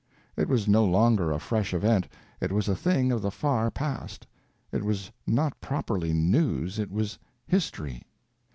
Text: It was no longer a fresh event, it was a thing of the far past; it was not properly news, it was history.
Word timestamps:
It 0.35 0.49
was 0.49 0.67
no 0.67 0.83
longer 0.83 1.31
a 1.31 1.37
fresh 1.37 1.75
event, 1.75 2.07
it 2.39 2.51
was 2.51 2.67
a 2.67 2.75
thing 2.75 3.11
of 3.11 3.21
the 3.21 3.29
far 3.29 3.69
past; 3.69 4.25
it 4.71 4.83
was 4.83 5.11
not 5.27 5.61
properly 5.61 6.11
news, 6.11 6.79
it 6.79 6.89
was 6.89 7.19
history. 7.45 8.01